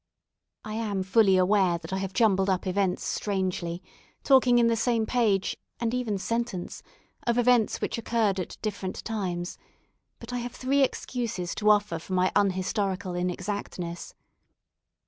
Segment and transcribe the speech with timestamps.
[0.65, 3.83] I am fully aware that I have jumbled up events strangely,
[4.23, 6.81] talking in the same page, and even sentence,
[7.27, 9.59] of events which occurred at different times;
[10.17, 14.15] but I have three excuses to offer for my unhistorical inexactness.